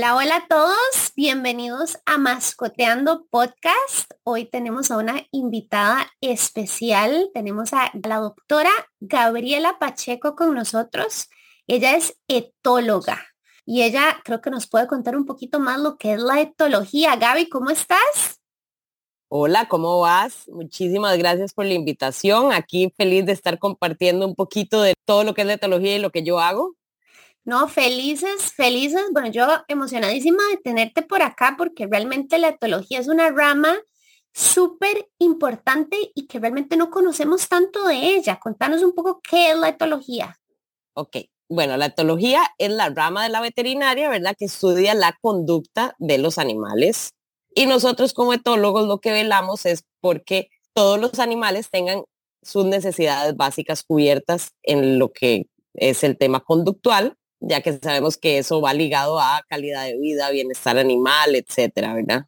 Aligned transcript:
Hola, 0.00 0.16
hola 0.16 0.36
a 0.36 0.48
todos. 0.48 1.12
Bienvenidos 1.14 1.98
a 2.06 2.16
Mascoteando 2.16 3.26
Podcast. 3.28 4.10
Hoy 4.22 4.46
tenemos 4.46 4.90
a 4.90 4.96
una 4.96 5.26
invitada 5.30 6.10
especial. 6.22 7.30
Tenemos 7.34 7.74
a 7.74 7.90
la 8.02 8.16
doctora 8.16 8.70
Gabriela 9.00 9.78
Pacheco 9.78 10.36
con 10.36 10.54
nosotros. 10.54 11.28
Ella 11.66 11.96
es 11.96 12.18
etóloga 12.28 13.20
y 13.66 13.82
ella 13.82 14.22
creo 14.24 14.40
que 14.40 14.48
nos 14.48 14.66
puede 14.66 14.86
contar 14.86 15.16
un 15.16 15.26
poquito 15.26 15.60
más 15.60 15.78
lo 15.78 15.98
que 15.98 16.14
es 16.14 16.22
la 16.22 16.40
etología. 16.40 17.16
Gaby, 17.16 17.50
¿cómo 17.50 17.68
estás? 17.68 18.40
Hola, 19.28 19.68
¿cómo 19.68 20.00
vas? 20.00 20.48
Muchísimas 20.48 21.18
gracias 21.18 21.52
por 21.52 21.66
la 21.66 21.74
invitación. 21.74 22.54
Aquí 22.54 22.90
feliz 22.96 23.26
de 23.26 23.32
estar 23.32 23.58
compartiendo 23.58 24.26
un 24.26 24.34
poquito 24.34 24.80
de 24.80 24.94
todo 25.04 25.24
lo 25.24 25.34
que 25.34 25.42
es 25.42 25.46
la 25.46 25.52
etología 25.52 25.94
y 25.94 25.98
lo 25.98 26.08
que 26.08 26.22
yo 26.22 26.40
hago. 26.40 26.74
No, 27.44 27.68
felices, 27.68 28.52
felices. 28.54 29.02
Bueno, 29.12 29.28
yo 29.30 29.46
emocionadísima 29.68 30.42
de 30.50 30.58
tenerte 30.58 31.02
por 31.02 31.22
acá 31.22 31.54
porque 31.56 31.86
realmente 31.86 32.38
la 32.38 32.48
etología 32.48 32.98
es 32.98 33.08
una 33.08 33.30
rama 33.30 33.78
súper 34.32 35.08
importante 35.18 35.96
y 36.14 36.26
que 36.26 36.38
realmente 36.38 36.76
no 36.76 36.90
conocemos 36.90 37.48
tanto 37.48 37.84
de 37.86 38.14
ella. 38.14 38.38
Contanos 38.38 38.82
un 38.82 38.94
poco 38.94 39.20
qué 39.28 39.50
es 39.50 39.58
la 39.58 39.68
etología. 39.68 40.36
Ok, 40.94 41.16
bueno, 41.48 41.76
la 41.76 41.86
etología 41.86 42.42
es 42.58 42.70
la 42.70 42.90
rama 42.90 43.24
de 43.24 43.30
la 43.30 43.40
veterinaria, 43.40 44.08
¿verdad? 44.08 44.36
Que 44.38 44.44
estudia 44.44 44.94
la 44.94 45.16
conducta 45.20 45.96
de 45.98 46.18
los 46.18 46.38
animales. 46.38 47.14
Y 47.54 47.66
nosotros 47.66 48.12
como 48.12 48.32
etólogos 48.32 48.86
lo 48.86 49.00
que 49.00 49.10
velamos 49.10 49.66
es 49.66 49.84
porque 50.00 50.48
todos 50.74 51.00
los 51.00 51.18
animales 51.18 51.68
tengan 51.70 52.04
sus 52.42 52.64
necesidades 52.64 53.36
básicas 53.36 53.82
cubiertas 53.82 54.52
en 54.62 54.98
lo 54.98 55.10
que 55.12 55.46
es 55.74 56.04
el 56.04 56.16
tema 56.16 56.40
conductual, 56.40 57.16
ya 57.40 57.60
que 57.62 57.78
sabemos 57.82 58.16
que 58.16 58.38
eso 58.38 58.60
va 58.60 58.74
ligado 58.74 59.18
a 59.20 59.44
calidad 59.48 59.84
de 59.86 59.98
vida, 59.98 60.30
bienestar 60.30 60.78
animal, 60.78 61.34
etcétera, 61.34 61.94
¿verdad? 61.94 62.26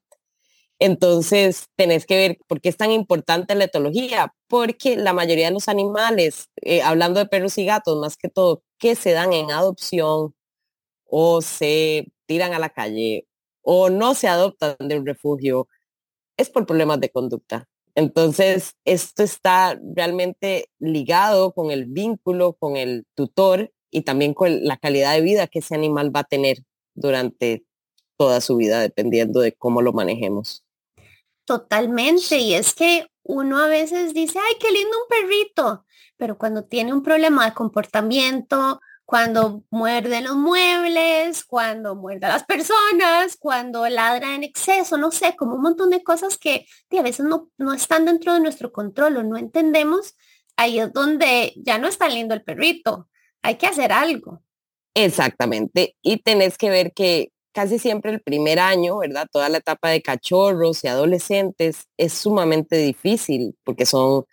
Entonces, 0.79 1.69
tenés 1.77 2.07
que 2.07 2.17
ver 2.17 2.39
por 2.49 2.61
qué 2.61 2.69
es 2.69 2.77
tan 2.77 2.91
importante 2.91 3.55
la 3.55 3.65
etología, 3.65 4.35
porque 4.49 4.97
la 4.97 5.13
mayoría 5.13 5.47
de 5.47 5.53
los 5.53 5.69
animales, 5.69 6.49
eh, 6.61 6.83
hablando 6.83 7.21
de 7.21 7.27
perros 7.27 7.57
y 7.59 7.65
gatos 7.65 7.99
más 8.01 8.17
que 8.17 8.29
todo, 8.29 8.65
que 8.79 8.97
se 8.97 9.13
dan 9.13 9.33
en 9.33 9.53
adopción 9.53 10.35
o 11.07 11.43
se 11.43 12.09
tiran 12.27 12.55
a 12.55 12.59
la 12.59 12.71
calle 12.71 13.29
o 13.63 13.91
no 13.91 14.15
se 14.15 14.29
adoptan 14.29 14.77
de 14.81 14.99
un 14.99 15.07
refugio, 15.07 15.69
es 16.37 16.51
por 16.51 16.67
problemas 16.67 17.01
de 17.01 17.11
conducta. 17.11 17.69
Entonces, 17.95 18.75
esto 18.85 19.23
está 19.23 19.79
realmente 19.95 20.71
ligado 20.81 21.53
con 21.53 21.71
el 21.71 21.87
vínculo 21.87 22.55
con 22.55 22.77
el 22.77 23.07
tutor 23.15 23.73
y 23.93 24.03
también 24.03 24.35
con 24.35 24.65
la 24.65 24.79
calidad 24.79 25.13
de 25.13 25.21
vida 25.21 25.47
que 25.47 25.61
ese 25.61 25.77
animal 25.77 26.15
va 26.15 26.21
a 26.21 26.25
tener 26.25 26.65
durante 26.95 27.65
toda 28.17 28.41
su 28.41 28.57
vida, 28.57 28.81
dependiendo 28.81 29.41
de 29.41 29.53
cómo 29.53 29.83
lo 29.83 29.93
manejemos. 29.93 30.65
Totalmente, 31.45 32.39
y 32.39 32.55
es 32.55 32.75
que 32.75 33.07
uno 33.23 33.59
a 33.59 33.69
veces 33.69 34.15
dice, 34.15 34.39
ay, 34.39 34.55
qué 34.59 34.71
lindo 34.71 34.97
un 34.97 35.09
perrito, 35.09 35.85
pero 36.17 36.39
cuando 36.39 36.65
tiene 36.65 36.93
un 36.93 37.03
problema 37.03 37.45
de 37.45 37.55
comportamiento, 37.55 38.81
cuando 39.05 39.63
muerde 39.71 40.23
los 40.23 40.37
muebles, 40.37 41.45
cuando 41.45 41.95
muerde 41.95 42.27
a 42.27 42.31
las 42.31 42.45
personas, 42.45 43.37
cuando 43.39 43.87
ladra 43.89 44.35
en 44.35 44.43
exceso, 44.43 44.97
no 44.97 45.11
sé, 45.11 45.37
como 45.37 45.57
un 45.57 45.63
montón 45.63 45.91
de 45.91 46.03
cosas 46.03 46.39
que, 46.39 46.67
a 46.99 47.03
veces 47.03 47.27
no, 47.27 47.51
no 47.59 47.75
están 47.75 48.07
dentro 48.07 48.33
de 48.33 48.41
nuestro 48.41 48.73
control 48.73 49.19
o 49.19 49.23
no 49.23 49.37
entendemos, 49.37 50.17
ahí 50.57 50.79
es 50.79 50.93
donde 50.93 51.53
ya 51.57 51.77
no 51.79 51.89
está 51.89 52.09
lindo 52.09 52.35
el 52.35 52.43
perrito, 52.43 53.09
hay 53.43 53.57
que 53.57 53.67
hacer 53.67 53.93
algo. 53.93 54.43
Exactamente, 54.95 55.97
y 56.03 56.19
tenés 56.19 56.59
que 56.59 56.71
ver 56.71 56.93
que 56.93 57.31
casi 57.53 57.79
siempre 57.79 58.13
el 58.13 58.21
primer 58.23 58.59
año, 58.59 58.99
¿verdad? 58.99 59.27
Toda 59.31 59.49
la 59.49 59.59
etapa 59.59 59.91
de 59.91 60.03
cachorros 60.03 60.85
y 60.85 60.89
adolescentes 60.89 61.87
es 61.99 62.13
sumamente 62.15 62.77
difícil 62.77 63.57
porque 63.65 63.87
son 63.87 64.25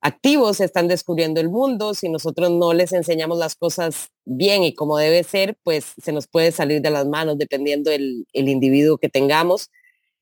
activos, 0.00 0.60
están 0.60 0.88
descubriendo 0.88 1.40
el 1.40 1.48
mundo. 1.50 1.94
Si 1.94 2.08
nosotros 2.08 2.50
no 2.50 2.72
les 2.74 2.92
enseñamos 2.92 3.38
las 3.38 3.56
cosas 3.56 4.10
bien 4.24 4.64
y 4.64 4.74
como 4.74 4.98
debe 4.98 5.24
ser, 5.24 5.56
pues 5.64 5.94
se 6.02 6.12
nos 6.12 6.28
puede 6.28 6.52
salir 6.52 6.82
de 6.82 6.90
las 6.90 7.06
manos 7.06 7.38
dependiendo 7.38 7.90
el, 7.90 8.26
el 8.32 8.48
individuo 8.48 8.98
que 8.98 9.08
tengamos. 9.08 9.70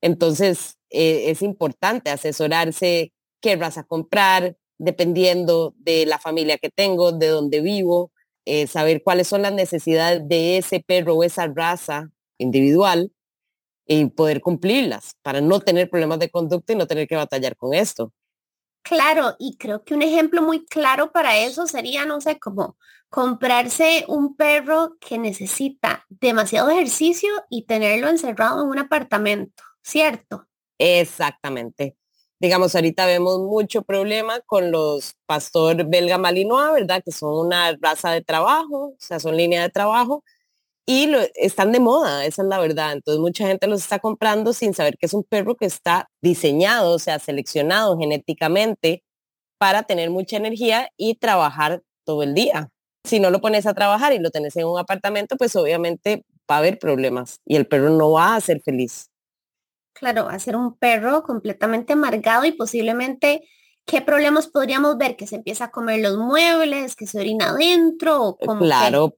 Entonces, 0.01 0.77
eh, 0.91 1.31
es 1.31 1.43
importante 1.43 2.11
asesorarse 2.11 3.13
qué 3.41 3.57
raza 3.57 3.85
comprar, 3.85 4.57
dependiendo 4.79 5.75
de 5.79 6.07
la 6.07 6.19
familia 6.19 6.59
que 6.59 6.71
tengo, 6.71 7.13
de 7.13 7.29
dónde 7.29 7.61
vivo, 7.61 8.13
eh, 8.47 8.67
saber 8.67 9.03
cuáles 9.03 9.29
son 9.29 9.43
las 9.43 9.53
necesidades 9.53 10.27
de 10.27 10.57
ese 10.57 10.81
perro 10.81 11.15
o 11.15 11.25
esa 11.25 11.47
raza 11.49 12.11
individual 12.39 13.13
y 13.87 14.07
poder 14.07 14.41
cumplirlas 14.41 15.13
para 15.23 15.41
no 15.41 15.61
tener 15.61 15.91
problemas 15.91 16.19
de 16.19 16.31
conducta 16.31 16.73
y 16.73 16.77
no 16.77 16.87
tener 16.87 17.07
que 17.07 17.17
batallar 17.17 17.57
con 17.57 17.75
esto. 17.75 18.13
Claro, 18.83 19.35
y 19.39 19.57
creo 19.57 19.85
que 19.85 19.95
un 19.95 20.03
ejemplo 20.03 20.43
muy 20.43 20.65
claro 20.65 21.11
para 21.11 21.39
eso 21.39 21.67
sería, 21.67 22.07
no 22.07 22.21
sé, 22.21 22.39
como 22.39 22.77
comprarse 23.09 24.05
un 24.07 24.37
perro 24.37 24.97
que 25.01 25.19
necesita 25.19 26.07
demasiado 26.09 26.71
ejercicio 26.71 27.31
y 27.51 27.67
tenerlo 27.67 28.09
encerrado 28.09 28.63
en 28.63 28.69
un 28.69 28.79
apartamento, 28.79 29.65
¿cierto? 29.83 30.47
Exactamente. 30.79 31.97
Digamos, 32.41 32.75
ahorita 32.75 33.07
vemos 33.07 33.39
mucho 33.41 33.83
problema 33.83 34.41
con 34.47 34.71
los 34.71 35.15
pastor 35.27 35.87
belga 35.89 36.19
malinois, 36.19 36.73
¿verdad? 36.75 37.03
Que 37.05 37.13
son 37.13 37.47
una 37.47 37.75
raza 37.81 38.11
de 38.13 38.23
trabajo, 38.23 38.89
o 38.89 38.97
sea, 38.99 39.19
son 39.21 39.37
línea 39.37 39.63
de 39.63 39.71
trabajo, 39.71 40.23
y 40.87 41.11
están 41.35 41.73
de 41.73 41.81
moda, 41.81 42.25
esa 42.27 42.43
es 42.43 42.49
la 42.49 42.61
verdad. 42.61 42.93
Entonces 42.93 43.21
mucha 43.21 43.47
gente 43.47 43.67
los 43.67 43.81
está 43.83 43.99
comprando 43.99 44.53
sin 44.53 44.73
saber 44.75 44.97
que 44.99 45.07
es 45.07 45.15
un 45.15 45.25
perro 45.25 45.57
que 45.57 45.67
está 45.67 46.09
diseñado, 46.23 46.93
o 46.95 46.99
sea, 47.01 47.19
seleccionado 47.19 47.99
genéticamente 47.99 49.03
para 49.59 49.83
tener 49.85 50.11
mucha 50.11 50.37
energía 50.37 50.91
y 50.97 51.17
trabajar 51.17 51.83
todo 52.05 52.23
el 52.23 52.35
día. 52.35 52.71
Si 53.05 53.21
no 53.21 53.31
lo 53.31 53.41
pones 53.41 53.67
a 53.67 53.75
trabajar 53.75 54.13
y 54.13 54.19
lo 54.21 54.31
tenés 54.31 54.57
en 54.57 54.67
un 54.67 54.79
apartamento, 54.79 55.37
pues 55.37 55.57
obviamente 55.57 56.25
va 56.51 56.57
a 56.57 56.59
haber 56.59 56.79
problemas 56.79 57.41
y 57.47 57.57
el 57.57 57.67
perro 57.67 57.91
no 57.91 58.13
va 58.13 58.37
a 58.37 58.41
ser 58.41 58.61
feliz. 58.63 59.11
Claro, 59.99 60.27
va 60.27 60.33
a 60.33 60.39
ser 60.39 60.57
un 60.57 60.77
perro 60.77 61.23
completamente 61.23 61.95
amargado 61.95 62.45
y 62.45 62.53
posiblemente 62.53 63.43
¿qué 63.87 64.03
problemas 64.03 64.49
podríamos 64.49 64.99
ver? 64.99 65.17
Que 65.17 65.27
se 65.27 65.37
empieza 65.37 65.65
a 65.65 65.71
comer 65.71 66.01
los 66.01 66.19
muebles, 66.19 66.97
que 66.97 67.07
se 67.07 67.21
orina 67.21 67.51
adentro. 67.51 68.37
Eh, 68.41 68.47
claro, 68.59 69.15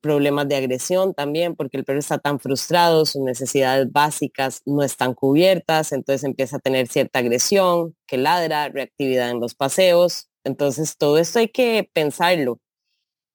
problemas 0.00 0.48
de 0.48 0.56
agresión 0.56 1.12
también, 1.12 1.56
porque 1.56 1.76
el 1.76 1.84
perro 1.84 1.98
está 1.98 2.18
tan 2.18 2.38
frustrado, 2.38 3.04
sus 3.04 3.20
necesidades 3.20 3.90
básicas 3.90 4.62
no 4.64 4.82
están 4.82 5.14
cubiertas, 5.14 5.92
entonces 5.92 6.24
empieza 6.24 6.56
a 6.56 6.60
tener 6.60 6.86
cierta 6.86 7.18
agresión, 7.18 7.96
que 8.06 8.16
ladra, 8.16 8.68
reactividad 8.68 9.28
en 9.30 9.40
los 9.40 9.54
paseos. 9.54 10.28
Entonces 10.44 10.96
todo 10.96 11.18
esto 11.18 11.40
hay 11.40 11.48
que 11.48 11.90
pensarlo. 11.92 12.60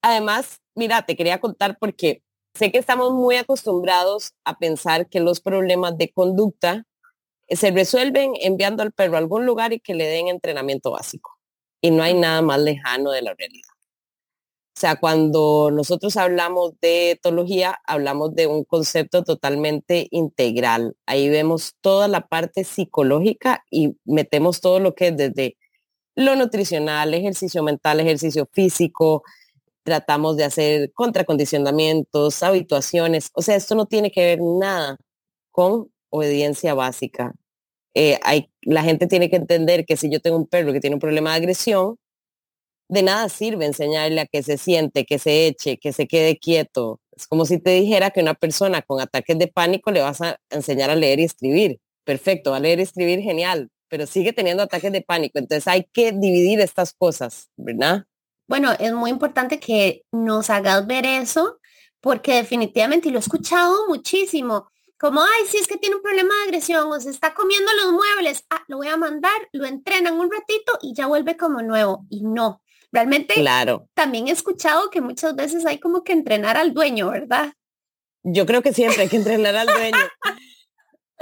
Además, 0.01 0.61
mira, 0.73 1.05
te 1.05 1.15
quería 1.17 1.39
contar 1.39 1.77
porque 1.79 2.23
sé 2.53 2.71
que 2.71 2.77
estamos 2.77 3.11
muy 3.13 3.35
acostumbrados 3.35 4.33
a 4.45 4.57
pensar 4.57 5.09
que 5.09 5.19
los 5.19 5.41
problemas 5.41 5.97
de 5.97 6.11
conducta 6.11 6.86
se 7.49 7.71
resuelven 7.71 8.33
enviando 8.41 8.83
al 8.83 8.91
perro 8.91 9.15
a 9.15 9.19
algún 9.19 9.45
lugar 9.45 9.73
y 9.73 9.79
que 9.79 9.93
le 9.93 10.05
den 10.07 10.27
entrenamiento 10.27 10.91
básico. 10.91 11.37
Y 11.81 11.91
no 11.91 12.03
hay 12.03 12.13
nada 12.13 12.41
más 12.41 12.59
lejano 12.59 13.11
de 13.11 13.21
la 13.21 13.33
realidad. 13.33 13.69
O 14.77 14.79
sea, 14.79 14.97
cuando 14.97 15.71
nosotros 15.71 16.17
hablamos 16.17 16.73
de 16.81 17.11
etología, 17.11 17.79
hablamos 17.87 18.35
de 18.35 18.45
un 18.45 18.63
concepto 18.63 19.23
totalmente 19.23 20.07
integral. 20.11 20.95
Ahí 21.07 21.29
vemos 21.29 21.73
toda 21.81 22.07
la 22.07 22.27
parte 22.27 22.63
psicológica 22.63 23.63
y 23.71 23.97
metemos 24.05 24.61
todo 24.61 24.79
lo 24.79 24.93
que 24.93 25.07
es 25.07 25.17
desde 25.17 25.57
lo 26.15 26.35
nutricional, 26.35 27.13
ejercicio 27.15 27.63
mental, 27.63 27.99
ejercicio 28.01 28.47
físico. 28.53 29.23
Tratamos 29.81 30.37
de 30.37 30.43
hacer 30.43 30.91
contracondicionamientos, 30.93 32.43
habituaciones. 32.43 33.31
O 33.33 33.41
sea, 33.41 33.55
esto 33.55 33.73
no 33.73 33.87
tiene 33.87 34.11
que 34.11 34.25
ver 34.25 34.39
nada 34.41 34.97
con 35.49 35.89
obediencia 36.09 36.73
básica. 36.73 37.33
Eh, 37.93 38.19
hay, 38.23 38.49
la 38.61 38.83
gente 38.83 39.07
tiene 39.07 39.29
que 39.29 39.37
entender 39.37 39.85
que 39.85 39.97
si 39.97 40.09
yo 40.09 40.19
tengo 40.19 40.37
un 40.37 40.47
perro 40.47 40.73
que 40.73 40.79
tiene 40.79 40.95
un 40.95 40.99
problema 40.99 41.31
de 41.31 41.37
agresión, 41.37 41.97
de 42.89 43.03
nada 43.03 43.27
sirve 43.29 43.65
enseñarle 43.65 44.21
a 44.21 44.25
que 44.25 44.43
se 44.43 44.57
siente, 44.57 45.05
que 45.05 45.19
se 45.19 45.47
eche, 45.47 45.77
que 45.77 45.91
se 45.93 46.07
quede 46.07 46.37
quieto. 46.37 46.99
Es 47.11 47.27
como 47.27 47.45
si 47.45 47.59
te 47.59 47.71
dijera 47.71 48.11
que 48.11 48.21
una 48.21 48.33
persona 48.33 48.81
con 48.81 49.01
ataques 49.01 49.37
de 49.37 49.47
pánico 49.47 49.91
le 49.91 50.01
vas 50.01 50.21
a 50.21 50.39
enseñar 50.49 50.89
a 50.89 50.95
leer 50.95 51.19
y 51.19 51.23
escribir. 51.23 51.79
Perfecto, 52.05 52.53
a 52.53 52.59
leer 52.59 52.79
y 52.79 52.83
escribir 52.83 53.19
genial, 53.19 53.69
pero 53.89 54.05
sigue 54.05 54.31
teniendo 54.31 54.63
ataques 54.63 54.91
de 54.91 55.01
pánico. 55.01 55.39
Entonces 55.39 55.67
hay 55.67 55.85
que 55.91 56.13
dividir 56.13 56.61
estas 56.61 56.93
cosas, 56.93 57.49
¿verdad? 57.57 58.05
Bueno, 58.47 58.71
es 58.79 58.93
muy 58.93 59.09
importante 59.09 59.59
que 59.59 60.03
nos 60.13 60.49
hagas 60.49 60.87
ver 60.87 61.05
eso, 61.05 61.59
porque 61.99 62.35
definitivamente, 62.35 63.09
y 63.09 63.11
lo 63.11 63.17
he 63.17 63.19
escuchado 63.19 63.87
muchísimo, 63.89 64.69
como, 64.99 65.21
ay, 65.21 65.45
si 65.47 65.57
es 65.57 65.67
que 65.67 65.77
tiene 65.77 65.95
un 65.95 66.01
problema 66.01 66.33
de 66.35 66.43
agresión 66.43 66.91
o 66.91 66.99
se 66.99 67.09
está 67.09 67.33
comiendo 67.33 67.71
los 67.73 67.93
muebles, 67.93 68.43
ah, 68.49 68.63
lo 68.67 68.77
voy 68.77 68.87
a 68.87 68.97
mandar, 68.97 69.47
lo 69.51 69.65
entrenan 69.65 70.19
un 70.19 70.31
ratito 70.31 70.77
y 70.81 70.93
ya 70.95 71.07
vuelve 71.07 71.37
como 71.37 71.61
nuevo. 71.61 72.05
Y 72.09 72.23
no, 72.23 72.61
realmente 72.91 73.35
claro. 73.35 73.87
también 73.93 74.27
he 74.27 74.31
escuchado 74.31 74.89
que 74.89 75.01
muchas 75.01 75.35
veces 75.35 75.65
hay 75.65 75.79
como 75.79 76.03
que 76.03 76.13
entrenar 76.13 76.57
al 76.57 76.73
dueño, 76.73 77.11
¿verdad? 77.11 77.53
Yo 78.23 78.45
creo 78.45 78.61
que 78.61 78.73
siempre 78.73 79.03
hay 79.03 79.09
que 79.09 79.17
entrenar 79.17 79.55
al 79.55 79.67
dueño. 79.67 79.97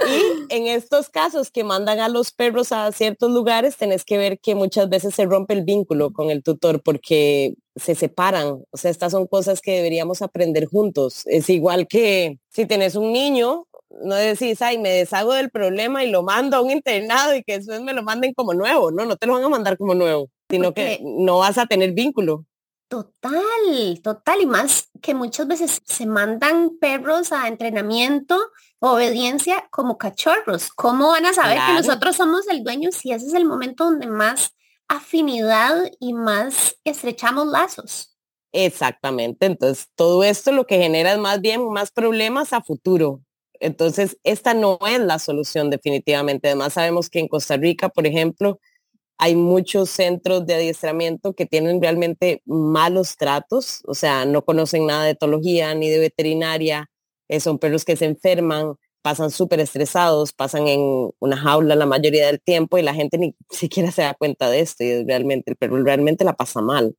en 0.54 0.66
estos 0.66 1.08
casos 1.08 1.50
que 1.50 1.64
mandan 1.64 2.00
a 2.00 2.08
los 2.08 2.32
perros 2.32 2.72
a 2.72 2.90
ciertos 2.92 3.30
lugares, 3.30 3.76
tenés 3.76 4.04
que 4.04 4.18
ver 4.18 4.38
que 4.40 4.54
muchas 4.54 4.88
veces 4.88 5.14
se 5.14 5.24
rompe 5.24 5.54
el 5.54 5.64
vínculo 5.64 6.12
con 6.12 6.30
el 6.30 6.42
tutor 6.42 6.82
porque 6.82 7.54
se 7.76 7.94
separan. 7.94 8.64
O 8.70 8.76
sea, 8.76 8.90
estas 8.90 9.12
son 9.12 9.26
cosas 9.26 9.60
que 9.60 9.72
deberíamos 9.72 10.22
aprender 10.22 10.66
juntos. 10.66 11.22
Es 11.26 11.48
igual 11.48 11.86
que 11.86 12.38
si 12.48 12.66
tenés 12.66 12.94
un 12.94 13.12
niño, 13.12 13.65
no 13.90 14.14
decís, 14.14 14.60
ay, 14.62 14.78
me 14.78 14.90
deshago 14.90 15.32
del 15.34 15.50
problema 15.50 16.04
y 16.04 16.10
lo 16.10 16.22
mando 16.22 16.56
a 16.56 16.60
un 16.60 16.70
internado 16.70 17.34
y 17.34 17.42
que 17.42 17.58
después 17.58 17.80
me 17.80 17.92
lo 17.92 18.02
manden 18.02 18.34
como 18.34 18.54
nuevo. 18.54 18.90
No, 18.90 19.04
no 19.06 19.16
te 19.16 19.26
lo 19.26 19.34
van 19.34 19.44
a 19.44 19.48
mandar 19.48 19.78
como 19.78 19.94
nuevo, 19.94 20.28
sino 20.50 20.72
que 20.74 21.00
no 21.02 21.38
vas 21.38 21.58
a 21.58 21.66
tener 21.66 21.92
vínculo. 21.92 22.44
Total, 22.88 24.00
total. 24.02 24.42
Y 24.42 24.46
más 24.46 24.90
que 25.02 25.14
muchas 25.14 25.48
veces 25.48 25.82
se 25.84 26.06
mandan 26.06 26.78
perros 26.78 27.32
a 27.32 27.48
entrenamiento, 27.48 28.38
obediencia 28.78 29.66
como 29.70 29.98
cachorros. 29.98 30.68
¿Cómo 30.68 31.08
van 31.08 31.26
a 31.26 31.32
saber 31.32 31.58
que 31.66 31.72
nosotros 31.72 32.16
somos 32.16 32.46
el 32.48 32.62
dueño 32.62 32.90
si 32.92 33.12
ese 33.12 33.26
es 33.26 33.34
el 33.34 33.44
momento 33.44 33.84
donde 33.84 34.06
más 34.06 34.54
afinidad 34.88 35.90
y 35.98 36.12
más 36.14 36.76
estrechamos 36.84 37.48
lazos? 37.48 38.16
Exactamente. 38.52 39.46
Entonces, 39.46 39.88
todo 39.96 40.22
esto 40.22 40.52
lo 40.52 40.64
que 40.66 40.78
genera 40.78 41.12
es 41.12 41.18
más 41.18 41.40
bien 41.40 41.68
más 41.68 41.90
problemas 41.90 42.52
a 42.52 42.62
futuro. 42.62 43.20
Entonces, 43.60 44.18
esta 44.24 44.54
no 44.54 44.78
es 44.88 45.00
la 45.00 45.18
solución 45.18 45.70
definitivamente. 45.70 46.48
Además, 46.48 46.74
sabemos 46.74 47.10
que 47.10 47.20
en 47.20 47.28
Costa 47.28 47.56
Rica, 47.56 47.88
por 47.88 48.06
ejemplo, 48.06 48.60
hay 49.18 49.34
muchos 49.34 49.90
centros 49.90 50.46
de 50.46 50.54
adiestramiento 50.54 51.34
que 51.34 51.46
tienen 51.46 51.80
realmente 51.80 52.42
malos 52.44 53.16
tratos, 53.16 53.82
o 53.86 53.94
sea, 53.94 54.24
no 54.26 54.44
conocen 54.44 54.86
nada 54.86 55.04
de 55.04 55.10
etología 55.10 55.74
ni 55.74 55.88
de 55.88 55.98
veterinaria, 55.98 56.90
eh, 57.28 57.40
son 57.40 57.58
perros 57.58 57.84
que 57.84 57.96
se 57.96 58.04
enferman, 58.04 58.74
pasan 59.02 59.30
súper 59.30 59.60
estresados, 59.60 60.32
pasan 60.32 60.68
en 60.68 61.10
una 61.18 61.36
jaula 61.36 61.76
la 61.76 61.86
mayoría 61.86 62.26
del 62.26 62.40
tiempo 62.40 62.76
y 62.76 62.82
la 62.82 62.94
gente 62.94 63.18
ni 63.18 63.34
siquiera 63.50 63.90
se 63.90 64.02
da 64.02 64.14
cuenta 64.14 64.50
de 64.50 64.60
esto 64.60 64.84
y 64.84 65.04
realmente 65.04 65.50
el 65.50 65.56
perro 65.56 65.82
realmente 65.82 66.24
la 66.24 66.34
pasa 66.34 66.60
mal. 66.60 66.96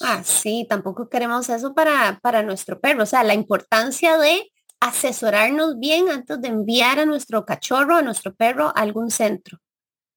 Ah, 0.00 0.22
sí, 0.24 0.66
tampoco 0.68 1.08
queremos 1.08 1.48
eso 1.48 1.72
para, 1.72 2.18
para 2.20 2.42
nuestro 2.42 2.80
perro, 2.80 3.04
o 3.04 3.06
sea, 3.06 3.22
la 3.22 3.34
importancia 3.34 4.18
de 4.18 4.50
asesorarnos 4.84 5.78
bien 5.78 6.10
antes 6.10 6.40
de 6.42 6.48
enviar 6.48 6.98
a 6.98 7.06
nuestro 7.06 7.46
cachorro, 7.46 7.96
a 7.96 8.02
nuestro 8.02 8.34
perro 8.34 8.66
a 8.66 8.82
algún 8.82 9.10
centro. 9.10 9.58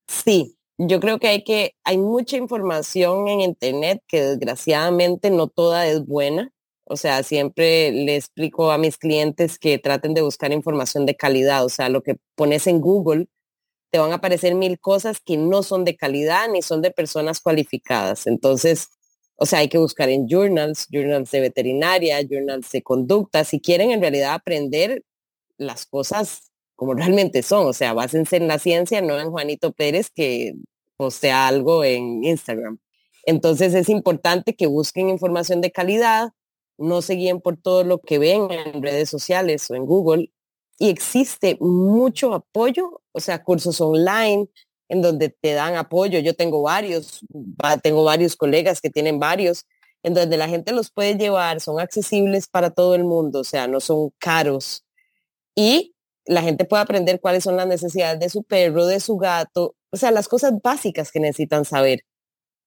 Sí, 0.08 0.58
yo 0.78 1.00
creo 1.00 1.20
que 1.20 1.30
hay 1.30 1.44
que, 1.44 1.76
hay 1.86 1.98
mucha 1.98 2.36
información 2.36 3.30
en 3.30 3.40
internet 3.40 4.04
que 4.08 4.22
desgraciadamente 4.22 5.30
no 5.30 5.48
toda 5.48 5.88
es 5.88 6.06
buena. 6.06 6.52
O 6.84 6.98
sea, 6.98 7.24
siempre 7.24 7.92
le 7.92 8.18
explico 8.18 8.72
a 8.72 8.78
mis 8.78 8.98
clientes 8.98 9.58
que 9.58 9.78
traten 9.78 10.14
de 10.14 10.22
buscar 10.22 10.52
información 10.52 11.06
de 11.06 11.16
calidad. 11.16 11.64
O 11.64 11.70
sea, 11.70 11.88
lo 11.88 12.04
que 12.04 12.18
pones 12.36 12.68
en 12.68 12.82
Google, 12.82 13.28
te 13.90 14.00
van 14.00 14.12
a 14.12 14.16
aparecer 14.16 14.54
mil 14.54 14.80
cosas 14.80 15.22
que 15.22 15.38
no 15.38 15.64
son 15.64 15.86
de 15.86 15.96
calidad 15.96 16.50
ni 16.50 16.62
son 16.62 16.82
de 16.82 16.92
personas 16.92 17.40
cualificadas. 17.40 18.28
Entonces, 18.28 18.90
o 19.38 19.46
sea, 19.46 19.60
hay 19.60 19.70
que 19.70 19.78
buscar 19.78 20.10
en 20.10 20.28
journals, 20.28 20.88
journals 20.92 21.30
de 21.32 21.40
veterinaria, 21.42 22.20
journals 22.22 22.72
de 22.72 22.82
conducta, 22.82 23.44
si 23.44 23.60
quieren 23.62 23.92
en 23.92 24.02
realidad 24.02 24.34
aprender 24.34 25.04
las 25.58 25.86
cosas 25.86 26.52
como 26.76 26.94
realmente 26.96 27.44
son. 27.44 27.68
O 27.68 27.74
sea, 27.74 27.94
básense 27.94 28.38
en 28.38 28.48
la 28.48 28.60
ciencia, 28.60 29.02
no 29.02 29.20
en 29.20 29.30
Juanito 29.30 29.72
Pérez 29.72 30.10
que 30.10 30.56
postea 30.98 31.48
algo 31.48 31.84
en 31.84 32.24
Instagram. 32.24 32.80
Entonces 33.26 33.76
es 33.76 33.90
importante 33.90 34.56
que 34.56 34.68
busquen 34.68 35.10
información 35.10 35.62
de 35.62 35.72
calidad, 35.72 36.30
no 36.78 37.02
se 37.02 37.16
guíen 37.16 37.42
por 37.42 37.58
todo 37.58 37.84
lo 37.84 38.00
que 38.00 38.20
ven 38.20 38.50
en 38.50 38.82
redes 38.82 39.10
sociales 39.10 39.70
o 39.70 39.76
en 39.76 39.86
Google. 39.86 40.32
Y 40.80 40.90
existe 40.90 41.58
mucho 41.60 42.34
apoyo, 42.34 43.02
o 43.12 43.20
sea, 43.20 43.44
cursos 43.44 43.82
online 43.82 44.48
en 44.90 45.02
donde 45.02 45.30
te 45.30 45.54
dan 45.54 45.76
apoyo. 45.76 46.20
Yo 46.20 46.34
tengo 46.34 46.62
varios, 46.62 47.22
tengo 47.84 48.04
varios 48.04 48.36
colegas 48.36 48.82
que 48.82 48.90
tienen 48.90 49.20
varios, 49.20 49.66
en 50.04 50.14
donde 50.14 50.38
la 50.38 50.48
gente 50.48 50.72
los 50.72 50.92
puede 50.92 51.16
llevar, 51.18 51.60
son 51.60 51.80
accesibles 51.80 52.48
para 52.48 52.70
todo 52.70 52.96
el 52.96 53.04
mundo, 53.04 53.40
o 53.40 53.44
sea, 53.44 53.68
no 53.68 53.80
son 53.80 54.12
caros. 54.20 54.86
Y 55.56 55.96
la 56.26 56.42
gente 56.42 56.66
puede 56.66 56.84
aprender 56.84 57.20
cuáles 57.20 57.44
son 57.44 57.58
las 57.58 57.68
necesidades 57.68 58.20
de 58.20 58.30
su 58.30 58.44
perro, 58.44 58.86
de 58.86 59.00
su 59.00 59.18
gato, 59.18 59.76
o 59.92 59.98
sea, 59.98 60.12
las 60.12 60.28
cosas 60.28 60.54
básicas 60.62 61.12
que 61.12 61.20
necesitan 61.20 61.66
saber. 61.66 62.02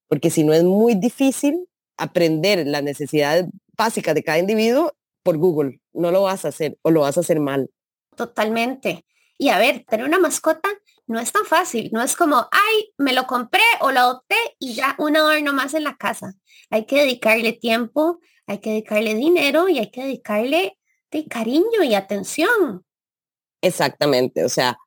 Porque 0.08 0.30
si 0.30 0.42
no 0.44 0.52
es 0.52 0.64
muy 0.64 0.94
difícil 0.94 1.68
aprender 1.96 2.66
las 2.66 2.82
necesidades 2.82 3.46
básicas 3.76 4.14
de 4.14 4.24
cada 4.24 4.38
individuo 4.38 4.92
por 5.22 5.36
Google, 5.36 5.80
no 5.92 6.10
lo 6.10 6.22
vas 6.22 6.44
a 6.44 6.48
hacer 6.48 6.78
o 6.82 6.90
lo 6.90 7.02
vas 7.02 7.16
a 7.16 7.20
hacer 7.20 7.38
mal. 7.38 7.70
Totalmente. 8.16 9.04
Y 9.38 9.50
a 9.50 9.58
ver, 9.58 9.84
tener 9.88 10.04
una 10.04 10.18
mascota 10.18 10.68
no 11.10 11.18
es 11.18 11.32
tan 11.32 11.44
fácil, 11.44 11.90
no 11.92 12.02
es 12.02 12.14
como, 12.14 12.36
ay, 12.52 12.92
me 12.96 13.12
lo 13.12 13.26
compré 13.26 13.64
o 13.80 13.90
lo 13.90 13.98
adopté 13.98 14.36
y 14.60 14.74
ya 14.74 14.94
un 14.96 15.16
adorno 15.16 15.52
más 15.52 15.74
en 15.74 15.82
la 15.82 15.96
casa. 15.96 16.36
Hay 16.70 16.86
que 16.86 17.00
dedicarle 17.00 17.52
tiempo, 17.52 18.20
hay 18.46 18.58
que 18.58 18.70
dedicarle 18.70 19.16
dinero 19.16 19.68
y 19.68 19.80
hay 19.80 19.90
que 19.90 20.04
dedicarle 20.04 20.78
de 21.10 21.26
cariño 21.26 21.82
y 21.82 21.94
atención. 21.94 22.86
Exactamente, 23.60 24.44
o 24.44 24.48
sea, 24.48 24.78